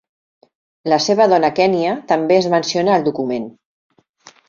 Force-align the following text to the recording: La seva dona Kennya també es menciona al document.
La 0.93 0.99
seva 1.09 1.27
dona 1.35 1.53
Kennya 1.61 1.93
també 2.15 2.41
es 2.41 2.51
menciona 2.57 2.99
al 2.99 3.09
document. 3.13 3.51